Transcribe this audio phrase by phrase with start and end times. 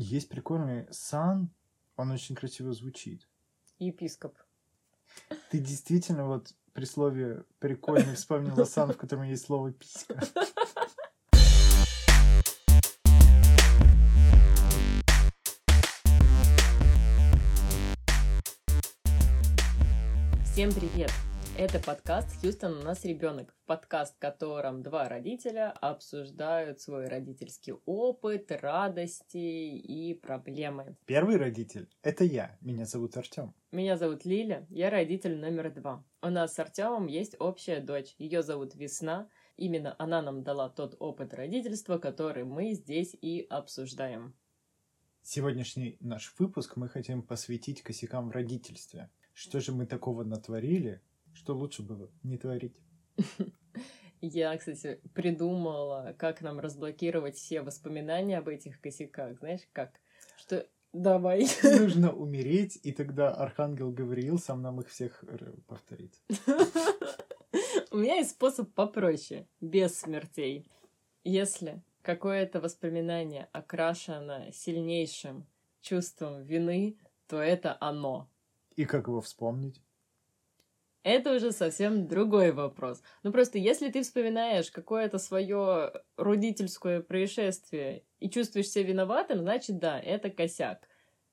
[0.00, 1.50] Есть прикольный сан,
[1.96, 3.28] он очень красиво звучит.
[3.80, 4.38] Епископ.
[5.50, 10.20] Ты действительно вот при слове прикольный вспомнила сан, в котором есть слово писька.
[20.44, 21.10] Всем привет!
[21.60, 28.52] Это подкаст «Хьюстон, у нас ребенок», подкаст, в котором два родителя обсуждают свой родительский опыт,
[28.52, 30.94] радости и проблемы.
[31.04, 33.54] Первый родитель— это я, меня зовут Артем.
[33.72, 36.04] Меня зовут Лиля, я родитель номер два.
[36.22, 39.28] У нас с Артемом есть общая дочь, ее зовут Весна.
[39.56, 44.32] Именно она нам дала тот опыт родительства, который мы здесь и обсуждаем.
[45.24, 49.10] Сегодняшний наш выпуск мы хотим посвятить косякам в родительстве.
[49.34, 51.00] Что же мы такого натворили,
[51.38, 52.76] что лучше было не творить.
[54.20, 59.38] Я, кстати, придумала, как нам разблокировать все воспоминания об этих косяках.
[59.38, 60.00] Знаешь, как?
[60.36, 61.46] Что Давай.
[61.62, 65.22] Нужно умереть, и тогда Архангел Гавриил сам нам их всех
[65.66, 66.20] повторит.
[67.90, 70.66] У меня есть способ попроще, без смертей.
[71.24, 75.46] Если какое-то воспоминание окрашено сильнейшим
[75.80, 78.28] чувством вины, то это оно.
[78.76, 79.80] И как его вспомнить?
[81.02, 83.02] Это уже совсем другой вопрос.
[83.22, 90.00] Ну просто если ты вспоминаешь какое-то свое родительское происшествие и чувствуешь себя виноватым, значит да,
[90.00, 90.88] это косяк.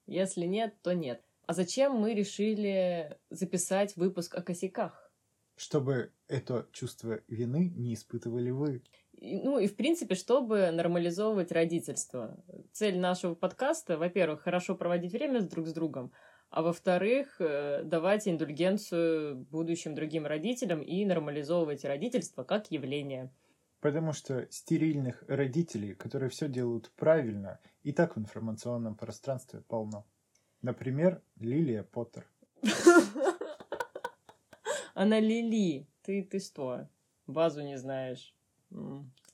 [0.05, 1.23] Если нет, то нет.
[1.47, 5.11] А зачем мы решили записать выпуск о косяках?
[5.55, 8.83] Чтобы это чувство вины не испытывали вы.
[9.21, 12.37] Ну и в принципе, чтобы нормализовывать родительство.
[12.73, 16.11] Цель нашего подкаста, во-первых, хорошо проводить время друг с другом,
[16.55, 23.29] а во-вторых, э, давать индульгенцию будущим другим родителям и нормализовывать родительство как явление.
[23.81, 30.05] Потому что стерильных родителей, которые все делают правильно, и так в информационном пространстве полно.
[30.61, 32.25] Например, Лилия Поттер.
[34.93, 35.89] Она Лили.
[36.03, 36.87] Ты, ты что?
[37.27, 38.33] Базу не знаешь.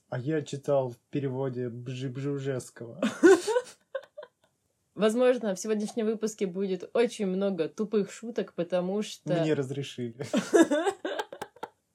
[0.10, 3.00] А я читал в переводе Бжибжужеского.
[5.02, 9.34] Возможно, в сегодняшнем выпуске будет очень много тупых шуток, потому что...
[9.42, 10.24] Мне разрешили.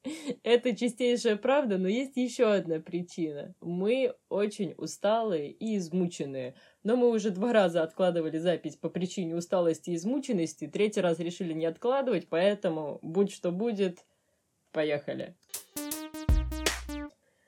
[0.42, 3.54] Это чистейшая правда, но есть еще одна причина.
[3.60, 6.56] Мы очень усталые и измученные.
[6.82, 10.66] Но мы уже два раза откладывали запись по причине усталости и измученности.
[10.66, 14.04] Третий раз решили не откладывать, поэтому будь что будет,
[14.72, 15.36] поехали.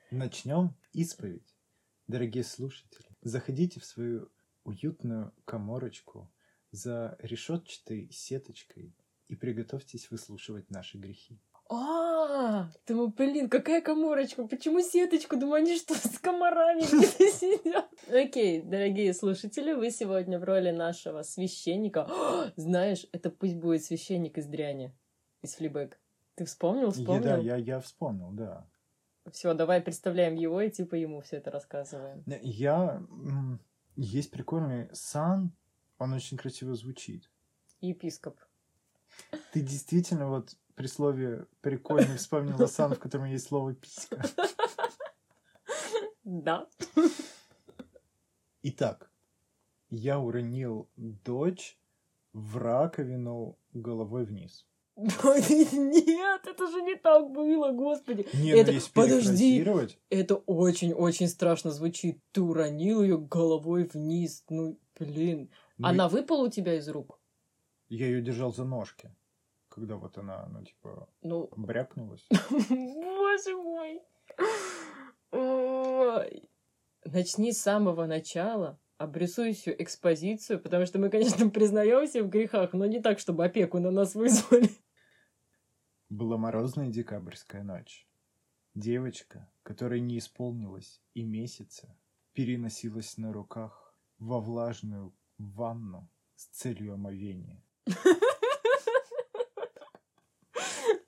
[0.09, 1.53] Начнем исповедь.
[2.07, 4.31] Дорогие слушатели, заходите в свою
[4.69, 6.31] уютную коморочку
[6.71, 8.95] за решетчатой сеточкой
[9.27, 11.39] и приготовьтесь выслушивать наши грехи.
[11.71, 14.47] А, думаю, блин, какая коморочка?
[14.47, 15.37] Почему сеточку?
[15.37, 17.89] Думаю, они что, с комарами где-то сидят?
[18.07, 22.07] Окей, дорогие слушатели, вы сегодня в роли нашего священника.
[22.55, 24.95] знаешь, это пусть будет священник из дряни,
[25.43, 25.99] из флибэк.
[26.35, 27.23] Ты вспомнил, вспомнил?
[27.23, 28.67] Да, я, я вспомнил, да.
[29.31, 32.23] Все, давай представляем его и типа ему все это рассказываем.
[32.41, 33.03] Я
[34.01, 35.51] есть прикольный сан,
[35.97, 37.29] он очень красиво звучит.
[37.81, 38.39] Епископ.
[39.51, 44.23] Ты действительно вот при слове прикольный вспомнила сан, в котором есть слово писька.
[46.23, 46.67] Да.
[48.61, 49.11] Итак,
[49.89, 51.77] я уронил дочь
[52.33, 54.65] в раковину головой вниз.
[55.71, 58.27] Нет, это же не так было, господи.
[58.33, 59.65] Нет, это, ну, подожди,
[60.09, 62.19] это очень-очень страшно звучит.
[62.31, 65.49] Ты уронил ее головой вниз, ну, блин.
[65.77, 67.19] Ну, она выпала у тебя из рук?
[67.87, 69.09] Я ее держал за ножки,
[69.69, 71.49] когда вот она, ну, типа, ну...
[71.55, 72.27] брякнулась.
[72.49, 74.01] Боже мой.
[77.05, 82.85] Начни с самого начала обрисуй всю экспозицию, потому что мы, конечно, признаемся в грехах, но
[82.85, 84.69] не так, чтобы опеку на нас вызвали.
[86.09, 88.09] Была морозная декабрьская ночь.
[88.73, 91.95] Девочка, которой не исполнилось и месяца,
[92.33, 97.63] переносилась на руках во влажную ванну с целью омовения.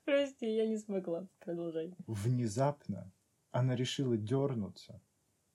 [0.04, 1.26] Прости, я не смогла.
[1.40, 1.92] Продолжай.
[2.06, 3.12] Внезапно
[3.50, 5.02] она решила дернуться.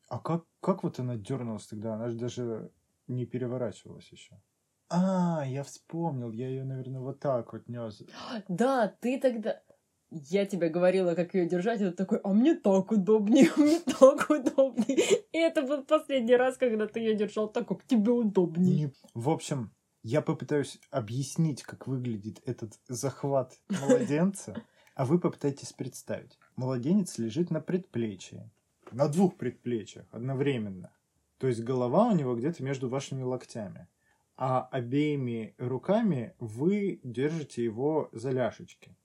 [0.10, 1.96] А как, как вот она дернулась тогда?
[1.96, 2.72] Она же даже
[3.08, 4.42] не переворачивалась еще.
[4.90, 8.04] А, я вспомнил, я ее, наверное, вот так вот нес.
[8.48, 9.62] Да, ты тогда...
[10.10, 14.30] Я тебе говорила, как ее держать, и ты такой, а мне так удобнее, мне так
[14.30, 15.26] удобнее.
[15.34, 18.94] И это был последний раз, когда ты ее держал так, как тебе удобнее.
[19.14, 19.74] В общем,
[20.04, 24.64] я попытаюсь объяснить, как выглядит этот захват младенца,
[24.96, 26.40] а вы попытайтесь представить.
[26.56, 28.50] Младенец лежит на предплечье,
[28.92, 30.94] на двух предплечьях одновременно.
[31.38, 33.90] То есть голова у него где-то между вашими локтями.
[34.38, 38.96] А обеими руками вы держите его за ляшечки.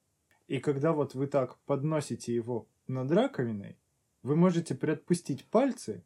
[0.47, 3.79] И когда вот вы так подносите его над раковиной,
[4.23, 6.05] вы можете приотпустить пальцы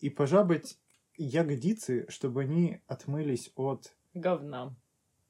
[0.00, 0.78] и пожабать
[1.16, 3.94] ягодицы, чтобы они отмылись от...
[4.14, 4.74] Говна.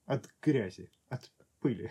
[0.07, 1.31] От грязи, от
[1.61, 1.91] пыли.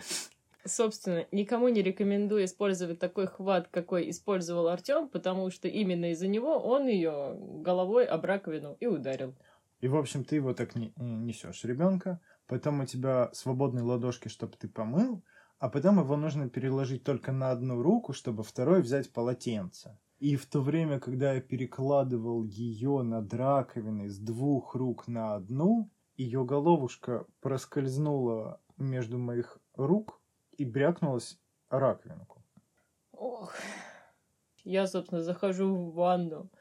[0.64, 6.60] Собственно, никому не рекомендую использовать такой хват, какой использовал Артем, потому что именно из-за него
[6.60, 9.36] он ее головой об раковину и ударил.
[9.82, 14.56] И, в общем, ты его так не, несешь ребенка, потом у тебя свободные ладошки, чтобы
[14.56, 15.24] ты помыл,
[15.58, 19.98] а потом его нужно переложить только на одну руку, чтобы второй взять полотенце.
[20.20, 25.90] И в то время, когда я перекладывал ее над раковиной с двух рук на одну,
[26.16, 30.22] ее головушка проскользнула между моих рук
[30.58, 31.40] и брякнулась
[31.70, 32.44] о раковинку.
[33.14, 33.56] Ох.
[34.64, 36.52] Я, собственно, захожу в ванну,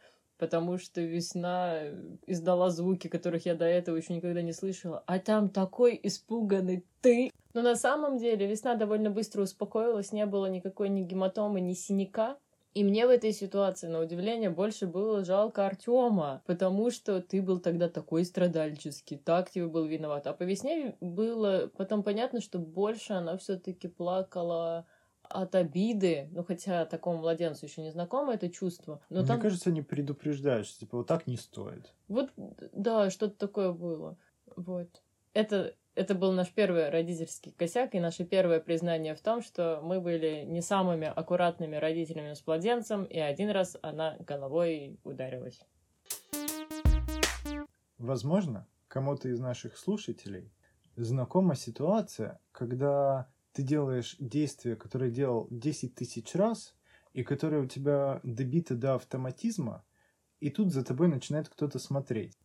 [0.41, 1.83] потому что весна
[2.27, 5.05] издала звуки, которых я до этого еще никогда не слышала.
[5.07, 7.31] А там такой испуганный ты.
[7.53, 12.39] Но на самом деле весна довольно быстро успокоилась, не было никакой ни гематомы, ни синяка.
[12.73, 17.59] И мне в этой ситуации, на удивление, больше было жалко Артема, потому что ты был
[17.59, 20.29] тогда такой страдальческий, так тебе был виноват.
[20.29, 24.87] А по весне было потом понятно, что больше она все-таки плакала
[25.31, 29.00] от обиды, ну хотя такому младенцу еще не знакомо это чувство.
[29.09, 29.41] Но Мне там...
[29.41, 31.94] кажется, они предупреждают, что типа вот так не стоит.
[32.09, 32.31] Вот,
[32.73, 34.19] да, что-то такое было.
[34.56, 35.03] Вот.
[35.32, 40.00] Это это был наш первый родительский косяк и наше первое признание в том, что мы
[40.00, 45.61] были не самыми аккуратными родителями с младенцем, и один раз она головой ударилась.
[47.99, 50.50] Возможно, кому-то из наших слушателей
[50.97, 56.75] знакома ситуация, когда ты делаешь действие, которое делал 10 тысяч раз,
[57.12, 59.85] и которое у тебя добито до автоматизма,
[60.38, 62.38] и тут за тобой начинает кто-то смотреть.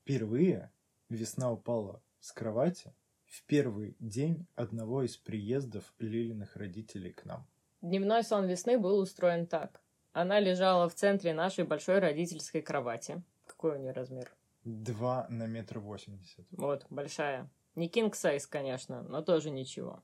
[0.00, 0.70] Впервые
[1.08, 2.94] весна упала с кровати
[3.26, 7.46] в первый день одного из приездов Лилиных родителей к нам.
[7.80, 9.80] Дневной сон весны был устроен так.
[10.12, 13.22] Она лежала в центре нашей большой родительской кровати.
[13.46, 14.34] Какой у нее размер?
[14.64, 16.46] Два на метр восемьдесят.
[16.50, 17.50] Вот, большая.
[17.74, 20.02] Не king size, конечно, но тоже ничего.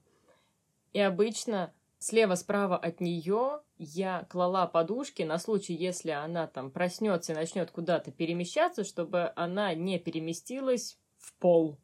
[0.93, 7.37] И обычно слева-справа от нее я клала подушки на случай, если она там проснется и
[7.37, 11.79] начнет куда-то перемещаться, чтобы она не переместилась в пол.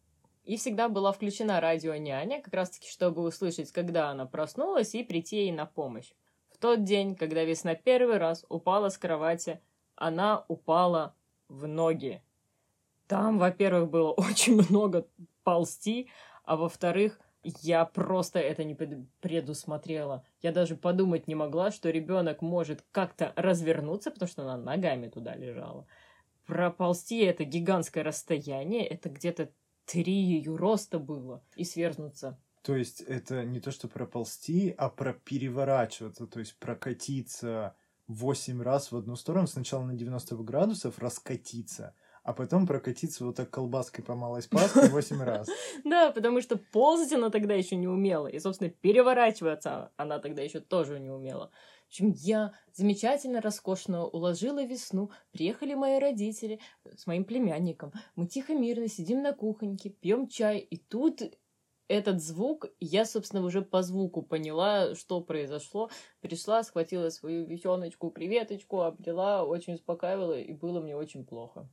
[0.44, 5.52] И всегда была включена радио-няня, как раз-таки, чтобы услышать, когда она проснулась, и прийти ей
[5.52, 6.12] на помощь.
[6.50, 9.60] В тот день, когда Весна первый раз упала с кровати,
[9.94, 11.14] она упала
[11.48, 12.22] в ноги.
[13.06, 15.06] Там, во-первых, было очень много
[15.44, 16.10] ползти,
[16.44, 20.24] а во-вторых, я просто это не предусмотрела.
[20.42, 25.34] Я даже подумать не могла, что ребенок может как-то развернуться, потому что она ногами туда
[25.34, 25.86] лежала.
[26.46, 29.50] Проползти это гигантское расстояние, это где-то
[29.84, 32.38] три ее роста было и сверзнуться.
[32.62, 37.74] То есть это не то, что проползти, а про переворачиваться, то есть прокатиться
[38.08, 41.94] восемь раз в одну сторону, сначала на 90 градусов раскатиться,
[42.28, 45.48] а потом прокатиться вот так колбаской по малой спаске восемь раз.
[45.82, 50.60] Да, потому что ползать она тогда еще не умела, и, собственно, переворачиваться она тогда еще
[50.60, 51.50] тоже не умела.
[51.84, 55.10] В общем, я замечательно, роскошно уложила весну.
[55.32, 57.92] Приехали мои родители с моим племянником.
[58.14, 60.58] Мы тихо, мирно сидим на кухоньке, пьем чай.
[60.58, 61.22] И тут
[61.88, 65.88] этот звук, я, собственно, уже по звуку поняла, что произошло.
[66.20, 71.70] Пришла, схватила свою вещеночку, креветочку, обняла, очень успокаивала, и было мне очень плохо.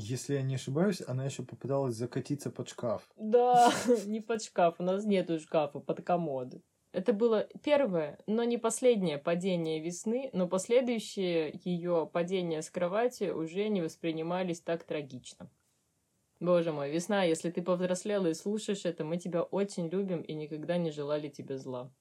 [0.00, 3.02] Если я не ошибаюсь, она еще попыталась закатиться под шкаф.
[3.16, 3.72] Да,
[4.06, 6.54] не под шкаф, у нас нету шкафа, под комод.
[6.92, 13.66] Это было первое, но не последнее падение весны, но последующие ее падения с кровати уже
[13.66, 15.50] не воспринимались так трагично.
[16.38, 20.76] Боже мой, весна, если ты повзрослела и слушаешь это, мы тебя очень любим и никогда
[20.76, 21.92] не желали тебе зла.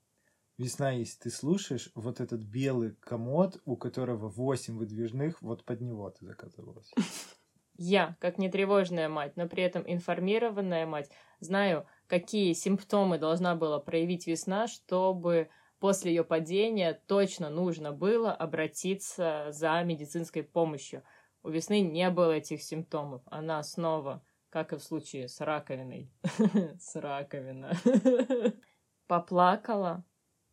[0.59, 6.07] Весна, если ты слушаешь, вот этот белый комод, у которого восемь выдвижных, вот под него
[6.11, 6.91] ты заказывалась.
[7.77, 14.25] Я, как нетревожная мать, но при этом информированная мать, знаю, какие симптомы должна была проявить
[14.25, 21.03] весна, чтобы после ее падения точно нужно было обратиться за медицинской помощью.
[21.43, 23.21] У весны не было этих симптомов.
[23.27, 26.11] Она снова, как и в случае с раковиной,
[26.79, 27.73] с раковина,
[29.07, 30.03] поплакала.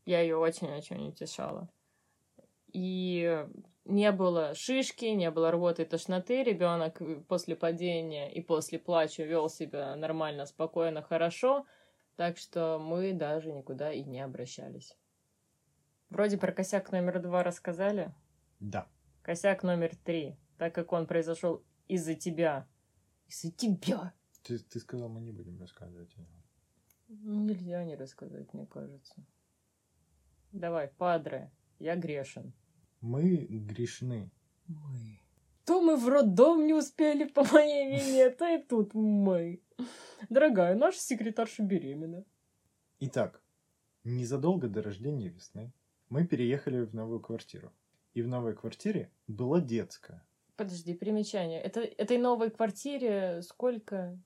[0.04, 1.70] Я ее очень-очень утешала.
[2.74, 3.46] И
[3.84, 6.42] не было шишки, не было рвоты и тошноты.
[6.42, 11.66] Ребенок после падения и после плача вел себя нормально, спокойно, хорошо.
[12.16, 14.96] Так что мы даже никуда и не обращались.
[16.08, 18.14] Вроде про косяк номер два рассказали.
[18.60, 18.88] Да.
[19.22, 20.36] Косяк номер три.
[20.58, 22.66] так как он произошел из-за тебя.
[23.26, 24.14] Из-за тебя.
[24.44, 26.44] Ты, ты сказал, мы не будем рассказывать о нем.
[27.08, 29.14] Ну, Нельзя не рассказать, мне кажется.
[30.52, 32.54] Давай, падре, я грешен.
[33.04, 34.30] Мы грешны.
[34.66, 35.20] Мы.
[35.66, 39.60] То мы в роддом не успели по моей вине, то и тут мы.
[40.30, 42.24] Дорогая, наша секретарша беременна.
[43.00, 43.42] Итак,
[44.04, 45.70] незадолго до рождения весны
[46.08, 47.74] мы переехали в новую квартиру.
[48.14, 50.24] И в новой квартире была детская.
[50.56, 51.60] Подожди, примечание.
[51.60, 54.18] Это, этой новой квартире сколько?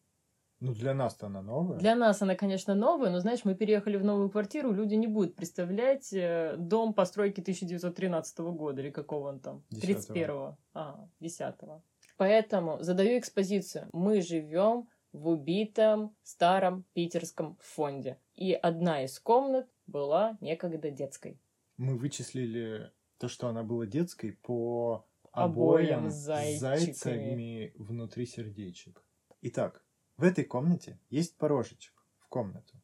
[0.61, 1.79] Ну, для нас-то она новая.
[1.79, 5.37] Для нас она, конечно, новая, но, знаешь, мы переехали в новую квартиру, люди не будут
[5.37, 9.63] представлять э, дом постройки 1913 года или какого он там?
[9.71, 10.17] Десятого.
[10.17, 10.59] 31-го.
[10.75, 11.83] А, 10-го.
[12.17, 13.89] Поэтому задаю экспозицию.
[13.93, 18.19] Мы живем в убитом старом питерском фонде.
[18.35, 21.41] И одна из комнат была некогда детской.
[21.77, 26.59] Мы вычислили то, что она была детской, по Обоям обоям зайчиками.
[26.59, 29.05] зайцами внутри сердечек.
[29.43, 29.85] Итак,
[30.19, 32.75] в этой комнате есть порожечек в комнату.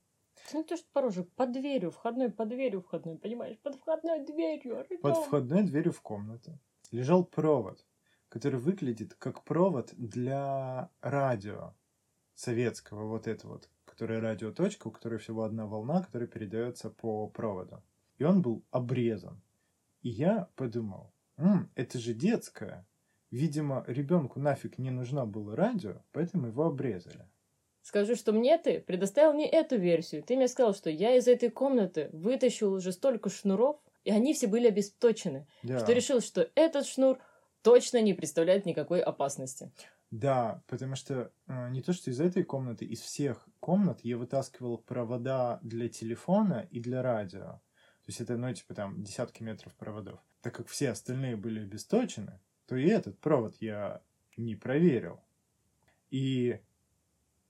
[0.52, 3.58] Ну, то, что пороже, под дверью, входной, под дверью входной, понимаешь?
[3.58, 4.76] Под входной дверью.
[5.02, 5.24] Под Артём.
[5.24, 6.58] входной дверью в комнату
[6.90, 7.84] лежал провод,
[8.28, 11.74] который выглядит как провод для радио
[12.34, 17.82] советского, вот это вот, которое радиоточка, у которой всего одна волна, которая передается по проводу.
[18.18, 19.40] И он был обрезан.
[20.02, 22.86] И я подумал, «М, это же детское.
[23.34, 27.26] Видимо, ребенку нафиг не нужна была радио, поэтому его обрезали.
[27.82, 30.22] Скажу, что мне ты предоставил не эту версию.
[30.22, 34.46] Ты мне сказал, что я из этой комнаты вытащил уже столько шнуров, и они все
[34.46, 35.80] были обесточены, Да.
[35.80, 37.18] что решил, что этот шнур
[37.62, 39.72] точно не представляет никакой опасности.
[40.12, 44.78] Да, потому что э, не то, что из этой комнаты, из всех комнат я вытаскивал
[44.78, 47.40] провода для телефона и для радио.
[48.04, 50.20] То есть это, ну, типа там десятки метров проводов.
[50.40, 54.02] Так как все остальные были обесточены, то и этот провод я
[54.36, 55.20] не проверил.
[56.10, 56.60] И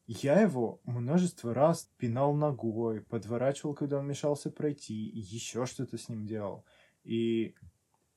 [0.07, 6.27] я его множество раз пинал ногой, подворачивал, когда он мешался пройти, еще что-то с ним
[6.27, 6.65] делал.
[7.05, 7.55] И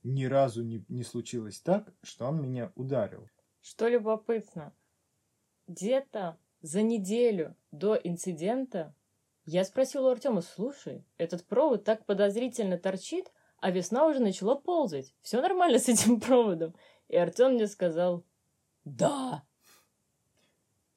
[0.04, 3.28] ни разу не, не случилось так, что он меня ударил.
[3.62, 4.74] Что любопытно,
[5.68, 8.94] где-то за неделю до инцидента
[9.46, 15.14] я спросила у Артема, слушай, этот провод так подозрительно торчит, а весна уже начала ползать.
[15.22, 16.76] Все нормально с этим проводом?
[17.08, 18.24] И Артем мне сказал,
[18.86, 19.44] да,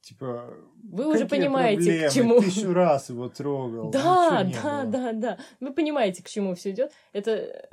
[0.01, 0.53] Типа,
[0.83, 2.11] Вы уже понимаете, к проблемы?
[2.11, 2.41] чему.
[2.41, 3.91] Тысячу раз его трогал.
[3.91, 4.85] Да, да, было.
[4.87, 5.39] да, да.
[5.61, 6.91] Вы понимаете, к чему все идет.
[7.13, 7.69] Это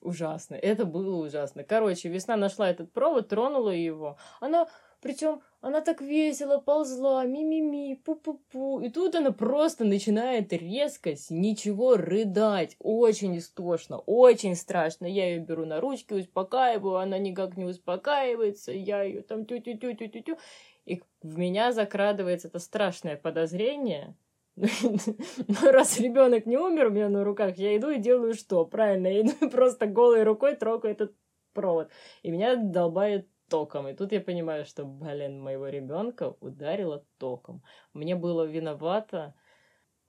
[0.00, 0.54] ужасно.
[0.56, 1.62] Это было ужасно.
[1.64, 4.16] Короче, весна нашла этот провод, тронула его.
[4.40, 4.68] Она,
[5.04, 8.82] причем, она так весело ползла, ми-ми-ми, пу-пу-пу.
[8.82, 12.76] И тут она просто начинает резко, с ничего рыдать.
[12.78, 15.04] Очень истошно, очень страшно.
[15.04, 18.72] Я ее беру на ручки, успокаиваю, она никак не успокаивается.
[18.72, 20.38] Я ее там тю-тю-тю-тю-тю-тю.
[20.86, 24.16] И в меня закрадывается это страшное подозрение.
[24.56, 28.64] Но раз ребенок не умер у меня на руках, я иду и делаю что?
[28.64, 31.12] Правильно, я иду просто голой рукой трогаю этот
[31.52, 31.90] провод.
[32.22, 33.88] И меня долбает током.
[33.88, 37.62] И тут я понимаю, что, блин, моего ребенка ударило током.
[37.92, 39.34] Мне было виновато.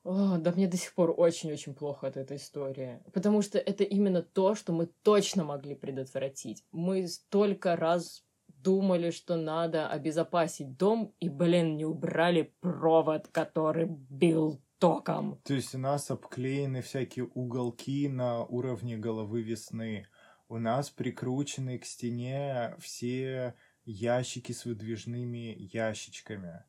[0.04, 3.02] О, да мне до сих пор очень-очень плохо от этой истории.
[3.14, 6.64] Потому что это именно то, что мы точно могли предотвратить.
[6.72, 14.62] Мы столько раз думали, что надо обезопасить дом, и, блин, не убрали провод, который бил
[14.80, 15.40] током.
[15.44, 20.08] То есть у нас обклеены всякие уголки на уровне головы весны.
[20.48, 26.64] У нас прикручены к стене все ящики с выдвижными ящичками.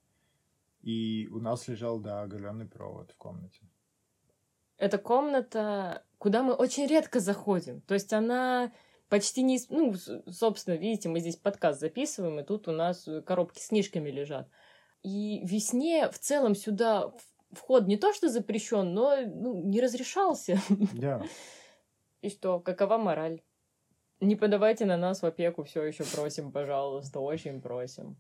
[0.83, 3.61] И у нас лежал, да, оголенный провод в комнате.
[4.79, 7.81] Это комната, куда мы очень редко заходим.
[7.83, 8.73] То есть она
[9.09, 9.59] почти не...
[9.71, 9.95] Ну,
[10.31, 14.49] собственно, видите, мы здесь подкаст записываем, и тут у нас коробки с книжками лежат.
[15.03, 17.13] И весне в целом сюда
[17.53, 20.61] вход не то что запрещен, но ну, не разрешался.
[20.93, 21.23] Да.
[22.23, 23.43] И что, какова мораль?
[24.21, 28.17] Не подавайте на нас в опеку, все еще просим, пожалуйста, очень просим.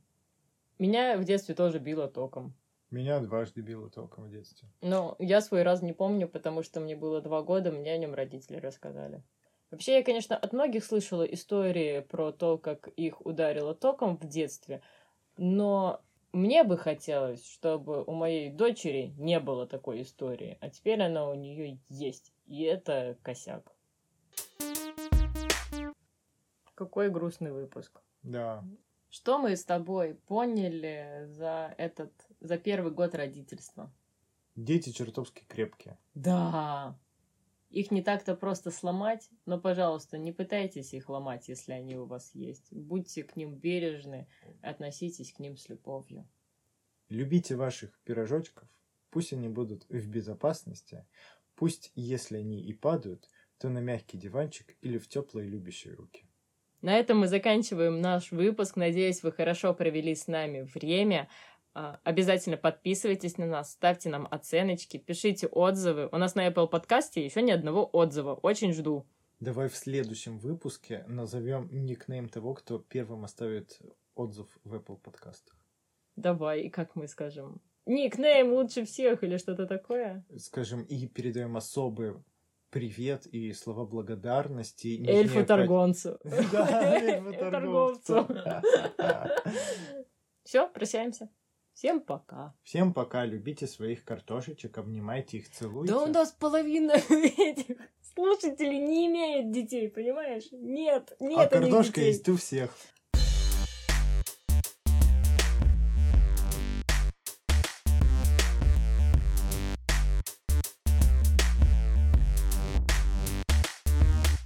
[0.78, 2.54] Меня в детстве тоже било током.
[2.90, 4.68] Меня дважды било током в детстве.
[4.82, 8.14] Но я свой раз не помню, потому что мне было два года, мне о нем
[8.14, 9.22] родители рассказали.
[9.70, 14.82] Вообще, я, конечно, от многих слышала истории про то, как их ударило током в детстве,
[15.36, 21.28] но мне бы хотелось, чтобы у моей дочери не было такой истории, а теперь она
[21.28, 23.75] у нее есть, и это косяк.
[26.76, 28.02] Какой грустный выпуск.
[28.22, 28.62] Да.
[29.08, 33.90] Что мы с тобой поняли за этот, за первый год родительства?
[34.56, 35.98] Дети чертовски крепкие.
[36.14, 36.98] Да.
[37.70, 42.34] Их не так-то просто сломать, но, пожалуйста, не пытайтесь их ломать, если они у вас
[42.34, 42.70] есть.
[42.70, 44.28] Будьте к ним бережны,
[44.60, 46.28] относитесь к ним с любовью.
[47.08, 48.68] Любите ваших пирожочков,
[49.08, 51.06] пусть они будут в безопасности,
[51.54, 56.28] пусть, если они и падают, то на мягкий диванчик или в теплые любящие руки.
[56.82, 58.76] На этом мы заканчиваем наш выпуск.
[58.76, 61.28] Надеюсь, вы хорошо провели с нами время.
[61.74, 66.08] А, обязательно подписывайтесь на нас, ставьте нам оценочки, пишите отзывы.
[66.10, 68.34] У нас на Apple подкасте еще ни одного отзыва.
[68.34, 69.06] Очень жду.
[69.40, 73.78] Давай в следующем выпуске назовем никнейм того, кто первым оставит
[74.14, 75.54] отзыв в Apple подкастах.
[76.16, 77.60] Давай, и как мы скажем?
[77.84, 80.24] Никнейм лучше всех или что-то такое?
[80.38, 82.14] Скажем, и передаем особый
[82.76, 85.02] привет и слова благодарности.
[85.08, 86.18] Эльфу-торгонцу.
[86.52, 88.28] Да, эльфу-торговцу.
[90.44, 91.30] Все, прощаемся.
[91.72, 92.54] Всем пока.
[92.62, 93.24] Всем пока.
[93.24, 95.94] Любите своих картошечек, обнимайте их, целуйте.
[95.94, 97.76] Да у нас половина этих
[98.14, 100.48] слушателей не имеет детей, понимаешь?
[100.52, 102.76] Нет, нет А картошка есть у всех.